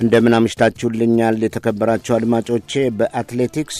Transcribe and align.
እንደምን 0.00 0.36
አምሽታችሁልኛል 0.36 1.36
የተከበራችሁ 1.44 2.12
አድማጮቼ። 2.16 2.70
በአትሌቲክስ 2.98 3.78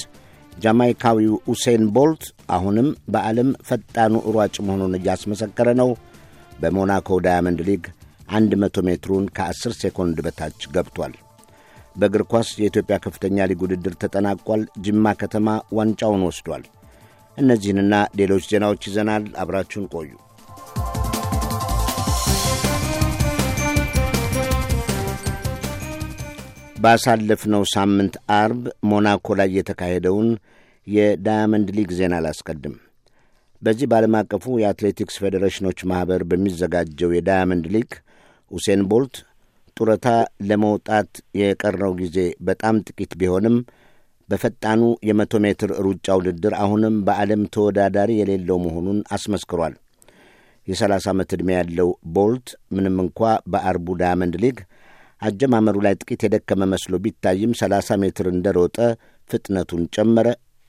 ጃማይካዊው 0.57 1.35
ኡሴን 1.53 1.85
ቦልት 1.95 2.25
አሁንም 2.57 2.89
በዓለም 3.13 3.51
ፈጣኑ 3.69 4.13
ሯጭ 4.35 4.57
መሆኑን 4.67 4.97
እያስመሰከረ 4.99 5.69
ነው። 5.81 5.91
በሞናኮ 6.61 7.19
ዳያመንድ 7.27 7.61
ሊግ 7.69 7.85
100 8.35 8.83
ሜትሩን 8.89 9.25
ከ10 9.37 9.75
ሴኮንድ 9.81 10.19
በታች 10.27 10.69
ገብቷል። 10.75 11.15
በእግር 11.97 12.25
ኳስ 12.33 12.49
የኢትዮጵያ 12.61 12.97
ከፍተኛ 13.05 13.47
ሊግ 13.51 13.63
ውድድር 13.65 13.95
ተጠናቋል። 14.03 14.63
ጅማ 14.85 15.15
ከተማ 15.23 15.49
ዋንጫውን 15.79 16.25
ወስዷል። 16.29 16.65
እነዚህንና 17.37 17.95
ሌሎች 18.21 18.45
ዜናዎች 18.53 18.83
ይዘናል። 18.89 19.25
አብራችሁን 19.43 19.89
ቆዩ። 19.95 20.11
ባሳለፍነው 26.81 27.63
ሳምንት 27.73 28.15
አርብ 28.37 28.61
ሞናኮ 28.91 29.35
ላይ 29.41 29.49
የተካሄደውን 29.57 30.29
የዳያመንድ 30.87 31.69
ሊግ 31.77 31.91
ዜና 31.99 32.15
አላስቀድም። 32.21 32.75
በዚህ 33.63 33.87
በዓለም 33.91 34.15
አቀፉ 34.21 34.45
የአትሌቲክስ 34.61 35.19
ፌዴሬሽኖች 35.23 35.81
ማኅበር 35.91 36.23
በሚዘጋጀው 36.31 37.11
የዳያመንድ 37.17 37.67
ሊግ 37.75 37.91
ኡሴን 38.51 38.83
ቦልት 38.91 39.17
ጡረታ 39.77 40.09
ለመውጣት 40.49 41.11
የቀረው 41.41 41.93
ጊዜ 42.01 42.17
በጣም 42.49 42.81
ጥቂት 42.89 43.13
ቢሆንም 43.21 43.57
በፈጣኑ 44.29 44.81
የመቶ 45.09 45.35
ሜትር 45.45 45.71
ሩጫ 45.85 46.17
ውድድር 46.19 46.55
አሁንም 46.65 46.97
በዓለም 47.07 47.43
ተወዳዳሪ 47.55 48.11
የሌለው 48.19 48.59
መሆኑን 48.65 48.99
አስመስክሯል። 49.17 49.75
የሰላሳ 50.67 51.07
ዓመት 51.13 51.31
ዕድሜ 51.37 51.51
ያለው 51.57 51.89
ቦልት 52.15 52.49
ምንም 52.75 52.97
እንኳ 53.05 53.21
በአርቡ 53.53 53.97
ዳያመንድ 54.01 54.35
ሊግ 54.43 54.59
አጀማመሩ 55.23 55.77
ላይ 55.87 55.95
ጥቂት 56.01 56.23
የደከመ 56.27 56.69
መስሎ 56.73 56.95
ቢታይም 57.05 57.53
30 57.61 57.99
ሜትር 58.03 58.27
እንደ 58.33 58.49
ሮጠ 58.59 58.77
ፍጥነቱን 59.31 59.83
ጨመረ። 59.97 60.29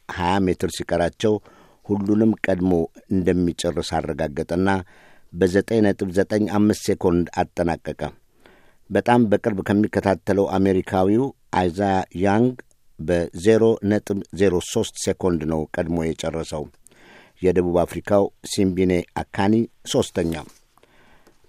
20 0.09 0.39
ሜትር 0.47 0.69
ሲቀራቸው 0.77 1.33
ሁሉንም 1.85 2.31
ቀድሞ 2.45 2.71
እንደሚጨርስ 3.13 3.89
አረጋገጠና 3.97 4.69
በ9.95 5.33 6.81
ሴኮንድ 6.85 7.27
አጠናቀቀ። 7.41 8.01
በጣም 8.89 9.21
በቅርብ 9.31 9.59
ከሚከታተለው 9.67 10.45
አሜሪካዊው 10.57 11.25
አይዛያ 11.59 11.97
ያንግ 12.23 12.55
በ0.03 12.99 14.99
ሴኮንድ 15.03 15.41
ነው 15.51 15.61
ቀድሞ 15.75 15.97
የጨረሰው። 16.05 16.63
የደቡብ 17.41 17.77
አፍሪካው 17.83 18.23
ሲምቢኔ 18.51 18.93
አካኒ 19.17 19.53
ሦስተኛ። 19.93 20.33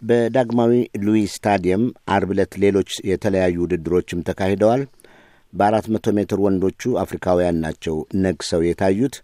በዳግማዊ 0.03 0.73
ሉዊ 1.05 1.21
ስታዲየም 1.33 1.85
አርብ 2.15 2.31
ዕለት 2.35 2.53
ሌሎች 2.63 2.91
የተለያዩ 3.11 3.57
ውድድሮችም 3.65 4.25
ተካሂደዋል። 4.29 4.83
በአራት 5.53 5.87
መቶ 5.95 6.07
ሜትር 6.17 6.39
ወንዶቹ 6.45 6.93
አፍሪካውያን 7.03 7.61
ናቸው 7.65 7.97
ነግሰው 8.25 8.63
የታዩት። 8.67 9.17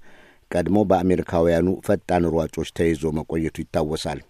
ቀድሞ 0.50 0.78
በአሜሪካውያኑ 0.90 1.68
ፈጣን 1.86 2.26
ሯጮች 2.34 2.68
ተይዞ 2.78 3.10
መቆየቱ 3.18 3.56
ይታወሳል። 3.62 4.20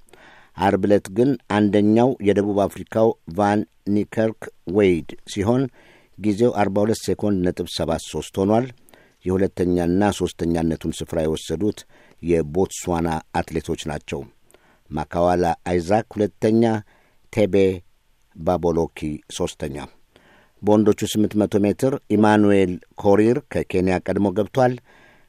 አርብ 0.59 0.85
ዕለት 0.89 1.07
ግን 1.17 1.29
አንደኛው 1.57 2.09
የደቡብ 2.29 2.59
አፍሪካው 2.65 3.09
ቫን 3.37 3.61
ኒከርክ 3.97 4.41
ዌይድ 4.77 5.11
ሲሆን 5.33 5.63
ጊዜው 6.19 6.53
42 6.59 7.05
ሴኮንድ 7.07 7.39
ነጥብ 7.47 7.69
73 7.75 8.41
ሆኗል። 8.43 8.67
የሁለተኛና 9.25 10.03
ሦስተኛነቱን 10.19 10.97
ስፍራ 10.99 11.19
የወሰዱት 11.25 11.79
የቦትስዋና 12.23 13.09
አትሌቶች 13.35 13.81
ናቸው። 13.91 14.21
ማካዋላ 14.91 15.45
አይዛክ 15.71 16.07
ሁለተኛ፣ 16.17 16.63
ቴቤ 17.33 17.55
ባቦሎኪ 18.37 18.99
ሦስተኛ። 19.37 19.77
በወንዶቹ 20.63 21.01
800 21.09 21.59
ሜትር 21.65 21.93
ኢማኑኤል 22.17 22.73
ኮሪር 23.03 23.39
ከኬንያ 23.53 23.97
ቀድሞ 24.07 24.29
ገብቷል። 24.39 24.73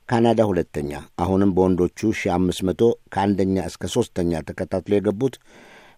ካናዳ 0.09 0.41
ሁለተኛ። 0.49 0.91
አሁንም 1.23 1.51
በወንዶቹ 1.55 1.99
1500 2.27 2.85
ከአንደኛ 3.13 3.55
እስከ 3.69 3.83
ሦስተኛ 3.95 4.41
ተከታትሎ 4.47 4.93
የገቡት 4.97 5.35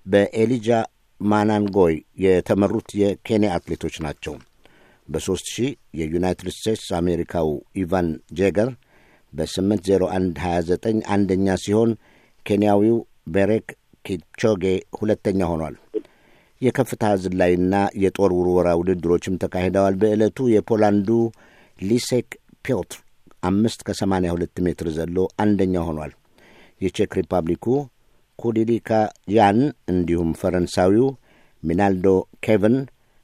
በኤሊጃ 0.06 0.70
ማናንጎይ 1.22 1.96
የተመሩት 2.24 2.90
የኬንያ 3.02 3.50
አትሌቶች 3.56 3.96
ናቸው። 4.06 4.36
በሦስት 5.08 5.48
ሺህ 5.54 5.70
የዩናይትድ 6.00 6.48
ስቴትስ 6.56 6.88
አሜሪካው 7.00 7.50
ኢቫን 7.82 8.08
ጄገር 8.40 8.70
በ80129 9.34 10.86
አንደኛ 11.16 11.48
ሲሆን 11.64 11.92
ኬንያዊው 12.46 12.98
ቤሬክ 13.28 13.68
ኪፕቾጌ 14.06 14.64
ሁለተኛ 15.00 15.40
ሆኗል። 15.52 15.76
የከፍታ 16.62 17.04
ዝላይና 17.22 17.74
የጦር 18.02 18.32
ውርወራ 18.38 18.70
ውድድሮችም 18.80 19.40
ተካሂደዋል። 19.44 19.96
በዕለቱ 20.02 20.48
የፖላንዱ 20.54 21.10
ሊሴክ 21.80 22.30
ፒዮትር 22.66 23.00
አምስት 23.44 23.80
ከሰማንያ 23.88 24.32
ሁለት 24.36 24.58
ሜትር 24.66 24.88
ዘሎ 24.98 25.16
አንደኛ 25.44 25.76
ሆኗል። 25.88 26.12
የቼክ 26.82 27.12
ሪፐብሊኩ 27.20 27.66
ኩዲሊካ 28.40 28.92
ያን 29.36 29.60
እንዲሁም 29.92 30.32
ፈረንሳዊው 30.40 31.08
ሚናልዶ 31.64 32.08
ኬቨን 32.46 32.78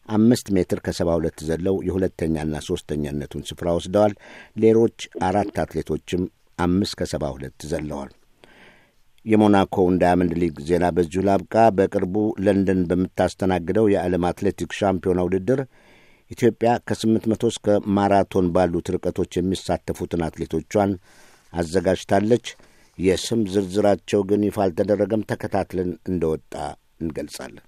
አምስት 0.09 0.47
ሜትር 0.56 0.80
ከሰባ 0.86 1.09
ሁለት 1.18 1.40
ዘለው 1.47 1.75
የሁለተኛና 1.88 2.56
ሦስተኛነቱን 2.68 3.44
ስፍራ 3.50 3.68
ወስደዋል። 3.78 4.13
ሌሎች 4.57 4.97
አራት 5.22 5.56
አትሌቶችም 5.63 6.22
አምስት 6.59 6.96
ከሰባ 7.00 7.25
ሁለት 7.36 7.59
ዘለዋል። 7.72 8.12
የሞናኮውን 9.27 9.99
ዳያመንድ 10.01 10.33
ሊግ 10.41 10.57
ዜና 10.67 10.85
በዚሁ 10.95 11.21
ላብቃ። 11.27 11.55
በቅርቡ 11.77 12.15
ለንደን 12.45 12.81
በምታስተናግደው 12.89 13.85
የዓለም 13.93 14.25
አትሌቲክስ 14.29 14.79
ሻምፒዮና 14.81 15.25
ውድድር 15.27 15.61
ኢትዮጵያ 16.31 16.69
ከ800 16.88 17.51
እስከ 17.51 17.67
ማራቶን 17.97 18.47
ባሉት 18.55 18.88
ርቀቶች 18.95 19.31
የሚሳተፉትን 19.38 20.23
አትሌቶቿን 20.27 20.93
አዘጋጅታለች። 21.53 22.47
የስም 22.97 23.41
ዝርዝራቸው 23.53 24.21
ግን 24.29 24.43
ይፋ 24.45 24.57
አልተደረገም። 24.63 25.25
ተከታትለን 25.31 25.91
እንደወጣ 26.09 26.53
እንገልጻለን። 27.01 27.65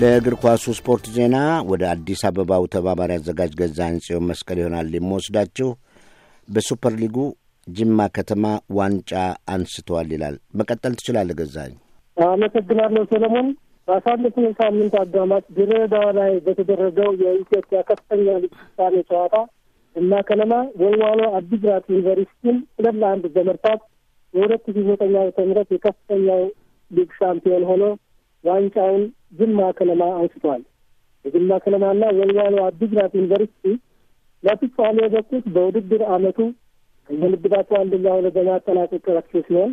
ለእግር 0.00 0.34
ኳሱ 0.42 0.64
ስፖርት 0.76 1.06
ዜና 1.14 1.36
ወደ 1.70 1.82
አዲስ 1.90 2.20
አበባው 2.28 2.62
ተባባሪ 2.74 3.10
አዘጋጅ 3.16 3.50
ገዛኸኝ 3.58 3.96
ጽዮን 4.04 4.24
መስቀል 4.28 4.58
ይሆናል 4.60 4.88
የምወስዳችሁ። 4.94 5.68
በሱፐር 6.48 6.94
ሊጉ 7.00 7.16
ጅማ 7.66 8.06
ከተማ 8.16 8.44
ዋንጫ 8.78 9.10
አንስተዋል 9.54 10.08
ይላል። 10.14 10.36
መቀጠል 10.58 10.94
ትችላለህ 10.98 11.38
ገዛኸኝ። 11.40 11.74
አመሰግናለሁ 12.16 13.02
ሰለሞን። 13.12 13.48
ባሳለፍነው 13.88 14.54
ሳምንት 14.58 14.96
አጋማሽ 15.02 15.44
ድሬዳዋ 15.56 16.06
ላይ 16.18 16.32
በተደረገው 16.46 17.10
የኢትዮጵያ 17.22 17.78
ከፍተኛ 17.88 18.26
ሊግ 18.42 18.54
ፍጻሜ 18.62 18.96
ጨዋታ 19.10 19.36
ጅማ 19.96 20.22
ከነማ 20.28 20.52
ወልዋሎ 20.82 21.22
አዲግራት 21.38 21.86
ዩኒቨርሲቲን 21.92 22.58
ሁለት 22.76 22.98
ለአንድ 23.02 23.24
በመርታት 23.36 23.80
የሁለት 24.34 24.66
ሺ 24.68 24.88
ዘጠኝ 24.88 25.14
ዓመተ 25.20 25.40
ምህረት 25.46 25.70
የከፍተኛው 25.74 26.42
ሊግ 26.90 27.10
ሻምፒዮን 27.18 27.64
ሆኖ 27.70 27.84
ዋንጫውን 28.44 29.02
ጅማ 29.32 29.68
ከነማ 29.78 30.02
አንስቷል። 30.18 30.62
የጅማ 31.24 31.58
ከነማና 31.64 32.02
ወልዋሎ 32.18 32.56
አዲግራት 32.66 33.12
ዩኒቨርሲቲ 33.18 33.64
ለፍጻሜ 34.42 34.96
የበቁት 35.04 35.46
በውድድር 35.54 36.02
ዓመቱ 36.14 36.38
ከየምድባቸው 37.08 37.76
አንደኛ 37.80 38.06
ሆነው 38.16 38.32
በማጠናቀቃቸው 38.36 39.40
ሲሆን 39.48 39.72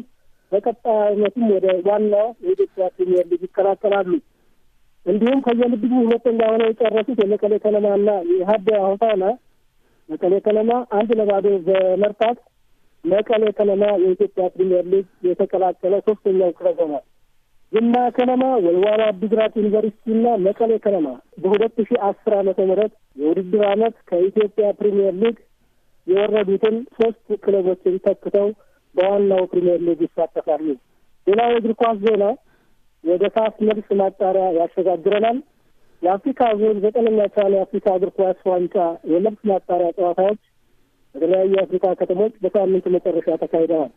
በቀጣይ 0.52 0.98
ዓመቱም 1.08 1.46
ወደ 1.56 1.68
ዋናው 1.88 2.28
የኢትዮጵያ 2.44 2.86
ፕሪሚየር 2.96 3.26
ሊግ 3.32 3.42
ይቀላቀላሉ። 3.48 4.10
እንዲሁም 5.06 5.40
ከየምድቡ 5.46 5.92
ሁለተኛ 6.02 6.40
ሆነው 6.52 6.70
የጨረሱት 6.70 7.20
የመቀሌ 7.24 7.54
ከነማና 7.64 8.08
የሀዲያ 8.34 8.78
ሆሳዕና 8.88 9.26
መቀሌ 10.10 10.34
ከነማ 10.46 10.72
አንድ 10.98 11.10
ለባዶ 11.20 11.48
በመርታት 11.68 12.38
መቀሌ 13.04 13.44
ከነማ 13.58 13.84
የኢትዮጵያ 14.04 14.46
ፕሪሚየር 14.56 14.86
ሊግ 14.94 15.08
የተቀላቀለ 15.30 15.96
ሶስተኛው 16.08 16.52
ክለብ 16.60 16.78
ሆኗል። 16.84 17.06
ጅማ 17.72 17.96
ከነማ፣ 18.16 18.44
ወልዋሎ 18.66 19.00
አዲግራት 19.06 19.54
ዩኒቨርሲቲና 19.60 20.28
መቀሌ 20.46 20.72
ከነማ 20.84 21.08
በሁለት 21.42 21.78
ሺ 21.88 21.98
አስር 22.08 22.34
ዓመተ 22.38 22.60
ምህረት 22.70 22.94
የውድድር 23.18 23.64
ዓመት 23.72 23.96
ከኢትዮጵያ 24.10 24.68
ፕሪሚየር 24.80 25.16
ሊግ 25.24 25.38
የወረዱትን 26.08 26.76
ሶስት 26.98 27.28
ክለቦችን 27.44 27.96
ተክተው 28.06 28.48
በዋናው 28.96 29.44
ፕሪሚየር 29.52 29.82
ሊግ 29.88 30.00
ይሳተፋሉ። 30.06 30.68
ሌላው 31.28 31.50
የእግር 31.54 31.74
ኳስ 31.82 31.98
ዜና 32.06 32.26
ወደ 33.04 33.24
ካፍ 33.36 33.56
መልስ 33.68 33.88
ማጣሪያ 34.00 34.46
ያሸጋግረናል። 34.60 35.38
የአፍሪካ 36.02 36.42
ዞን 36.60 36.78
ዘጠነኛ 36.84 37.20
ቻን 37.36 37.54
የአፍሪካ 37.56 37.88
እግር 37.98 38.12
ኳስ 38.18 38.40
ዋንጫ 38.50 38.76
የመልስ 39.12 39.42
ማጣሪያ 39.52 39.88
ጨዋታዎች 39.98 40.42
በተለያዩ 41.16 41.52
የአፍሪካ 41.56 41.96
ከተሞች 42.00 42.34
በሳምንቱ 42.44 42.86
መጨረሻ 42.96 43.28
ተካሂደዋል። 43.44 43.92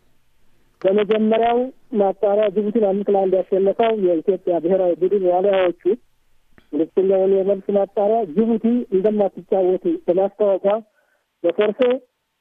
በመጀመሪያው 0.81 1.59
ማጣሪያ 2.01 2.45
ጅቡቲን 2.55 2.85
አምስት 2.91 3.09
ለአንድ 3.15 3.35
ያሸነፈው 3.39 3.93
የኢትዮጵያ 4.07 4.55
ብሔራዊ 4.65 4.93
ቡድን 5.03 5.25
ዋልያዎቹ 5.33 5.83
ሁለተኛውን 6.73 7.33
የመልስ 7.37 7.67
ማጣሪያ 7.79 8.19
ጅቡቲ 8.35 8.65
እንደማትጫወት 8.95 9.85
በማስታወቋ 10.07 10.67
በፎርፌ 11.45 11.81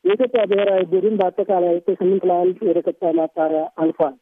የኢትዮጵያ 0.05 0.41
ብሔራዊ 0.51 0.81
ቡድን 0.91 1.15
በአጠቃላይ 1.19 1.75
ስምንት 1.91 2.23
ለአንድ 2.29 2.57
ወደ 2.67 2.79
ቀጣይ 2.87 3.13
ማጣሪያ 3.19 3.63
አልፏል። 3.81 4.15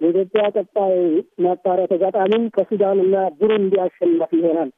የኢትዮጵያ 0.00 0.44
ቀጣይ 0.56 0.94
ማጣሪያ 1.44 1.84
ተጋጣሚም 1.92 2.44
ከሱዳን 2.56 2.98
እና 3.04 3.16
ቡሩንዲ 3.40 3.74
አሸናፊ 3.84 4.32
ይሆናል። 4.40 4.70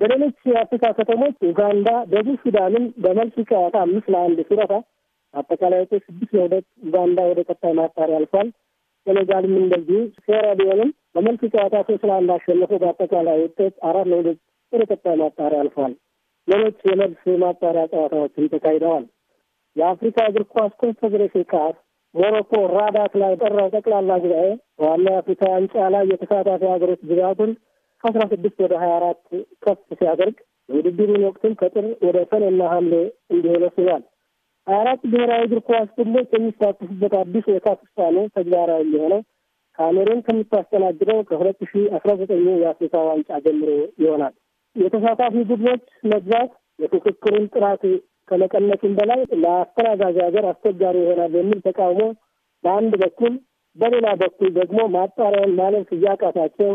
በሌሎች 0.00 0.38
የአፍሪካ 0.50 0.84
ከተሞች 0.96 1.36
ኡጋንዳ 1.48 1.88
ደቡብ 2.12 2.38
ሱዳንን 2.44 2.84
በመልስ 3.04 3.36
ጨዋታ 3.50 3.76
አምስት 3.86 4.06
ለአንድ 4.14 4.38
ሲረታ 4.48 4.72
አጠቃላይ 5.34 5.80
ውጤት 5.82 6.02
ስድስት 6.08 6.32
ለሁለት 6.36 6.66
ኡጋንዳ 6.84 7.20
ወደ 7.28 7.40
ቀጣይ 7.48 7.72
ማጣሪያ 7.78 8.18
አልፏል። 8.20 8.48
ሴኔጋልም 9.06 9.54
እንደዚሁ 9.60 10.00
ሴራሊዮንም 10.26 10.90
በመልስ 11.14 11.42
ጨዋታ 11.54 11.76
ሶስት 11.88 12.02
ለአንድ 12.08 12.30
አሸንፎ 12.34 12.72
በአጠቃላይ 12.82 13.38
ውጤት 13.44 13.74
አራት 13.88 14.06
ለሁለት 14.12 14.38
ወደ 14.72 14.82
ቀጣይ 14.92 15.16
ማጣሪያ 15.22 15.62
አልፏል። 15.62 15.94
ሌሎች 16.48 16.78
የመልስ 16.90 17.24
ማጣሪያ 17.42 17.82
ጨዋታዎችም 17.92 18.50
ተካሂደዋል። 18.52 19.04
የአፍሪካ 19.76 20.18
እግር 20.30 20.44
ኳስ 20.54 20.72
ኮንፌዴሬሽን 20.80 21.44
ካፍ 21.52 21.74
ሞሮኮ 22.14 22.52
ራባት 22.74 23.12
ላይ 23.20 23.34
በጠራው 23.42 23.68
ጠቅላላ 23.74 24.12
ጉባኤ 24.22 24.48
በዋና 24.78 25.06
የአፍሪካ 25.12 25.42
ዋንጫ 25.52 25.74
ላይ 25.94 26.04
የተሳታፊ 26.10 26.62
ሀገሮች 26.72 27.00
ብዛቱን 27.10 27.52
ከአስራ 28.04 28.22
ስድስት 28.32 28.58
ወደ 28.64 28.74
ሀያ 28.82 28.94
አራት 28.98 29.20
ከፍ 29.64 29.80
ሲያደርግ 29.98 30.36
የውድድሩን 30.68 31.22
ወቅትም 31.28 31.52
ከጥር 31.60 31.86
ወደ 32.06 32.18
ሰኔና 32.30 32.62
ሐምሌ 32.72 32.94
እንዲሆን 33.30 33.64
ወስኗል። 33.66 34.02
ሀያ 34.02 34.11
አራት 34.66 35.00
ብሔራዊ 35.12 35.42
እግር 35.46 35.60
ኳስ 35.68 35.88
ቡድኖች 35.96 36.28
የሚሳተፉበት 36.34 37.14
አዲሱ 37.20 37.46
የካፍ 37.52 37.78
ውሳኔ 37.84 38.16
ተግባራዊ 38.36 38.84
የሚሆነው 38.94 39.20
ካሜሩን 39.78 40.20
ከምታስተናግደው 40.26 41.18
ከሁለት 41.28 41.60
ሺ 41.70 41.82
አስራ 41.96 42.10
ዘጠኙ 42.20 42.44
የአፍሪካ 42.62 42.94
ዋንጫ 43.08 43.38
ጀምሮ 43.44 43.68
ይሆናል። 44.02 44.34
የተሳታፊ 44.76 45.34
ቡድኖች 45.50 45.82
መብዛት 46.10 46.52
የፉክክሩን 46.78 47.46
ጥራት 47.54 47.82
ከመቀነሱም 48.30 48.92
በላይ 48.98 49.20
ለአስተናጋጅ 49.42 50.16
ሀገር 50.26 50.44
አስቸጋሪ 50.50 50.96
ይሆናል 51.02 51.32
የሚል 51.38 51.58
ተቃውሞ 51.66 52.02
በአንድ 52.64 52.94
በኩል፣ 53.02 53.34
በሌላ 53.76 54.06
በኩል 54.22 54.50
ደግሞ 54.58 54.80
ማጣሪያውን 54.94 55.52
ማለፍ 55.60 55.90
እያቃታቸው 55.96 56.72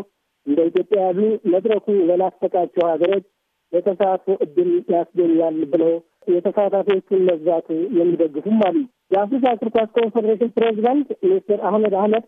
እንደ 0.48 0.60
ኢትዮጵያ 0.69 1.00
ያሉ 1.06 1.19
መድረኩ 1.54 1.86
ለናፈቃቸው 2.10 2.86
ሀገሮች 2.92 3.25
የተሳትፎ 3.74 4.36
እድል 4.45 4.69
ያስገኛል 4.94 5.57
ብለው 5.74 5.94
የተሳታፊዎቹን 6.27 7.21
መብዛት 7.27 7.68
የሚደግፉም 7.97 8.59
አሉ። 8.68 8.77
የአፍሪካ 9.13 9.45
እግር 9.56 9.69
ኳስ 9.75 9.89
ኮንፌዴሬሽን 9.97 10.53
ፕሬዚዳንት 10.56 11.07
ሚኒስትር 11.24 11.59
አህመድ 11.68 11.94
አህመድ 12.00 12.25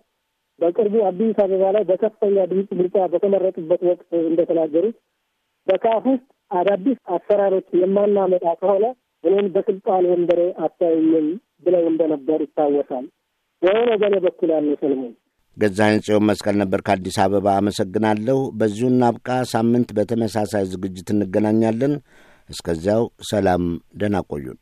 በቅርቡ 0.60 0.96
አዲስ 1.10 1.38
አበባ 1.44 1.63
ላይ 1.75 1.84
በከፍተኛ 1.90 2.46
ድምፅ 2.51 2.69
ብልጫ 2.80 2.98
በተመረጡበት 3.12 3.81
ወቅት 3.90 4.10
እንደተናገሩት 4.24 4.98
በካፍ 5.68 6.04
ውስጥ 6.12 6.28
አዳዲስ 6.51 7.00
አሰራሮች 7.16 7.68
የማናመጣ 7.81 8.46
ከሆነ 8.62 8.86
እኔን 9.24 9.48
በስልጣን 9.56 10.04
ወንበሬ 10.12 10.42
አታዩኝም 10.66 11.28
ብለው 11.66 11.84
እንደነበር 11.92 12.40
ይታወሳል። 12.46 13.06
የሆነ 13.62 13.90
በኔ 14.01 14.16
በኩል 14.25 14.50
ያለው 14.56 14.75
ሰለሞን 14.81 15.13
ገዛኸኝ 15.57 15.98
ጽዮን 16.06 16.25
መስቀል 16.28 16.56
ነበር 16.57 16.80
ከአዲስ 16.88 17.16
አበባ 17.24 17.48
አመሰግናለሁ። 17.60 18.38
በዚሁ 18.60 18.88
እናብቃ። 18.92 19.28
ሳምንት 19.51 19.90
በተመሳሳይ 19.98 20.63
ዝግጅት 20.72 21.10
እንገናኛለን። 21.13 21.94
እስከዚያው 22.50 23.04
ሰላም፣ 23.30 23.63
ደህና 24.00 24.18
ቆዩን። 24.30 24.57